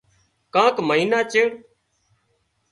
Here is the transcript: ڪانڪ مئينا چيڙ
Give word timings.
ڪانڪ 0.53 0.75
مئينا 0.87 1.19
چيڙ 1.31 1.49